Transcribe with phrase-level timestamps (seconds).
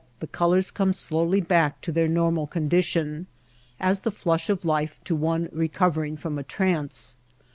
[0.19, 3.27] 112 THE DESEET colors come slowly back to their normal con dition,
[3.79, 7.17] as the flush of life to one recovering from a trance.